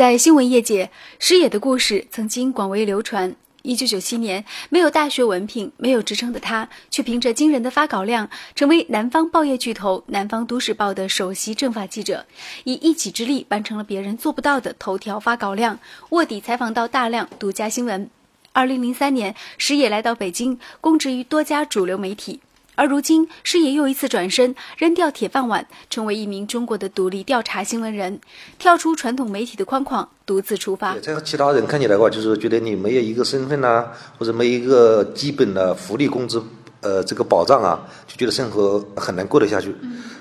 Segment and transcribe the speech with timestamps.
[0.00, 3.36] 在新闻业界，师野的故事曾经广为流传。
[3.60, 12.24] 一九九七年，没有大学文凭、没有职称的他，却凭着惊人的发稿量，成为南方报业巨头《南方都市报》的首席政法记者，
[12.64, 15.78] 以一己之力完成了别人做不到的头条发稿量，
[16.08, 18.08] 卧底采访到大量独家新闻。
[18.52, 22.40] 二零零三年，石野来到北京，供职于多家主流媒体。
[22.80, 28.18] 而如今，师爷又一次转身，扔掉铁饭碗，成为一名中国的独立调查新闻人，
[28.58, 30.96] 跳出传统媒体的框框，独自出发。
[31.00, 33.84] 在其他人看起来的话，就是觉得你没有一个身份呐，
[34.18, 36.42] 或者没一个基本的福利、工资，
[36.80, 39.74] 呃，这个保障啊，就觉得生活很难过得下去。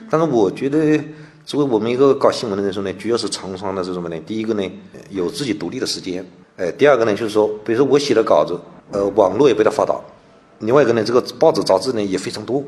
[0.09, 1.01] 但是我觉得，
[1.45, 4.20] 作为我们一个搞新闻的人说呢，主要是创伤的是什么呢？
[4.26, 4.70] 第一个呢，
[5.12, 6.29] 有自己独立的时间。
[6.57, 8.59] 哎，第二个呢，就是说，比如说我写的稿子，
[8.91, 10.03] 呃，网络也被他发到。
[10.59, 12.63] 另外一个呢，这个报纸杂志呢也非常多。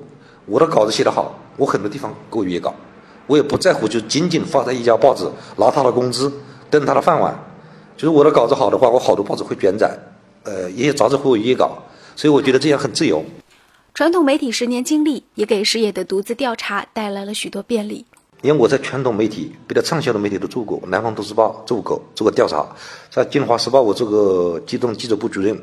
[0.46, 2.74] 我的稿子写得好，我很多地方给我约稿，
[3.28, 5.26] 我也不在乎，就仅仅发在一家报纸，
[5.58, 6.32] 拿他的工资，
[6.70, 7.38] 登他的饭碗。
[7.98, 9.96] 就是我的稿子好的话，我好多报纸会转载，
[10.44, 11.78] 呃，也有杂志会我约稿，
[12.16, 13.24] 所以我觉得这样很自由。
[13.94, 18.06] 传统媒体十年经历，也给事业的独自调查带来了许多便利。
[18.42, 22.66] 因为我在传统媒体比较畅销的媒体都做过，南方都市报做过，做过调查，
[23.12, 25.56] 在京华时报我做过机动记者部主任。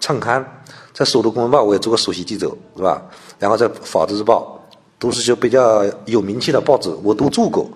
[0.00, 0.62] 创刊，
[0.98, 3.00] 在首都公文报我也做过首席记者，是吧？
[3.38, 4.60] 然后在法制日报，
[4.98, 7.70] 都是些比较有名气的报纸，我都做过。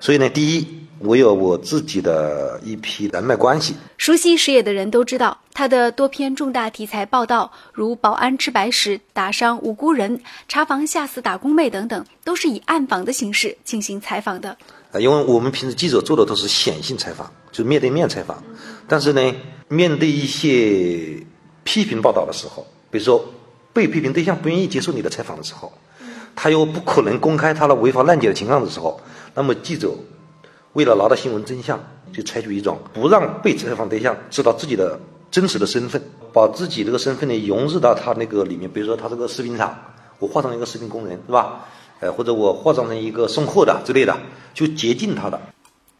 [0.00, 0.66] 所以呢，第一，
[0.98, 3.74] 我有我自己的一批人脉关系。
[3.96, 14.50] 熟悉石野的人都知道，他的多篇重大题材报道，如保安吃白食、打伤无辜人、查房吓死打工妹等等，都是以暗访的形式进行采访的。
[14.92, 18.44] 啊，因为我们平时记者做的都是显性采访，就是面对面采访。
[18.86, 19.34] 但是呢，
[19.68, 21.26] 面对一些
[21.68, 23.22] 批评报道的时候，比如说
[23.74, 25.70] 被批评对象不愿意接受你的采访的时候，
[26.34, 28.98] 他又不可能公开他的违法乱纪的情况的时候，
[29.34, 29.92] 那么记者
[30.72, 31.78] 为了拿到新闻真相，
[32.10, 34.98] 就采取一种不让被采访对象知道自己的
[35.30, 36.02] 真实的身份，
[36.32, 38.70] 把自己这个身份呢融入到他那个里面。
[38.70, 39.76] 比如说他这个食品厂，
[40.18, 41.66] 我化妆一个食品工人是吧？
[42.00, 44.16] 呃，或者我化妆成一个送货的之类的，
[44.54, 45.38] 就接近他的。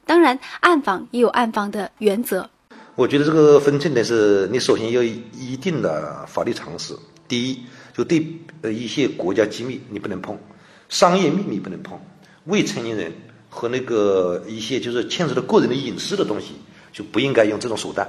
[0.06, 2.48] 当然，暗访也有暗访的原则。
[2.98, 6.92] 我觉得这个分寸呢，是你首先要一定的法律常识。
[7.28, 7.60] 第一，
[7.96, 8.26] 就对
[8.60, 10.36] 呃一些国家机密你不能碰，
[10.88, 11.96] 商业秘密不能碰，
[12.46, 13.12] 未成年人
[13.48, 16.54] 和那个一些就是牵扯到个人的隐私的东西，
[16.92, 18.04] 就不应该用这种手段。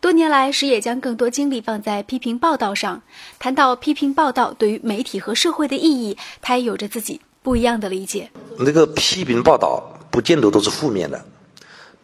[0.00, 3.02] 多年来，石也将更多精力放在批评报道上。
[3.40, 8.30] 谈到批评报道对于媒体和社会的意义，他也有着自己不一样的理解。
[8.56, 11.20] 那个批评报道不见得都是负面的。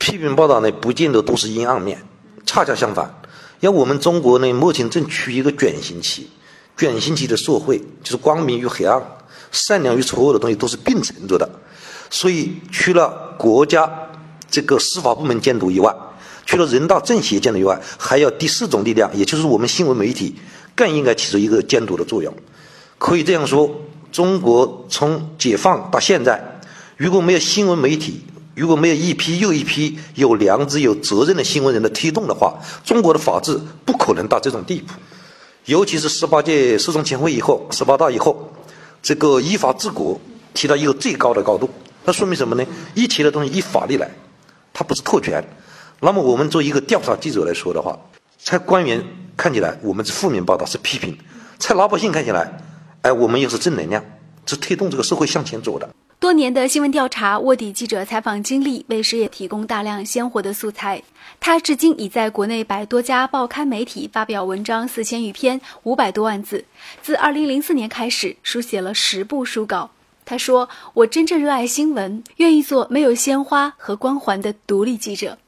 [0.09, 2.03] 批评报道呢，不见得都是阴暗面，
[2.47, 3.15] 恰恰相反。
[3.61, 6.31] 因为我们中国呢，目前正处于一个转型期，
[6.75, 9.03] 转型期的社会就是光明与黑暗、
[9.53, 11.47] 善良与丑恶的东西都是并存着的。
[12.09, 13.87] 所以，除了国家
[14.51, 15.95] 这个司法部门监督以外，
[16.47, 20.35] 除了人大政协监督以外，还有第四种力量，也就是我们新闻媒体，
[20.75, 22.33] 更应该起着一个监督的作用。
[22.97, 23.71] 可以这样说，
[24.11, 26.43] 中国从解放到现在，
[26.97, 28.25] 如果没有新闻媒体，
[28.59, 34.93] 如果没有一批又一批有良知、有责任的新闻人的推动的话，中国的法治不可能到这种地步。
[35.67, 38.53] 尤其是十八届四中全会以后，十八大以后，
[39.01, 40.21] 这个依法治国
[40.55, 41.71] 提到一个最高的高度。
[42.05, 42.67] 那说明什么呢？
[42.95, 44.11] 一切的东西依法律来，
[44.73, 45.45] 它不是特权。
[46.01, 47.97] 那么我们作为一个调查记者来说的话，
[48.43, 49.05] 在官员
[49.37, 51.15] 看起来我们是负面报道，是批评；
[51.59, 52.61] 在老百姓看起来，
[53.03, 54.05] 哎，我们又是正能量，
[54.47, 55.89] 是推动这个社会向前走的。
[56.21, 61.01] 多年的新闻调查、卧底记者采访经历，为事业提供大量鲜活的素材。
[61.39, 66.65] 他至今已在国内百多家报刊媒体发表文章四千余篇，五百多万字。
[67.01, 69.93] 自二零零四年开始，书写了十部书稿。
[70.25, 75.39] 他说：“我真正热爱新闻，愿意做没有鲜花和光环的独立记者。”